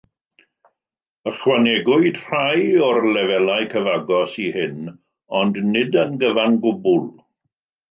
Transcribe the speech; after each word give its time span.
Ychwanegwyd 1.31 2.17
rhai 2.21 2.63
o'r 2.87 2.99
lefelau 3.09 3.69
cyfagos 3.75 4.35
i 4.47 4.47
hyn, 4.57 4.81
ond 5.43 5.63
nid 5.77 6.01
yn 6.05 6.19
gyfan 6.25 6.61
gwbl. 6.67 7.09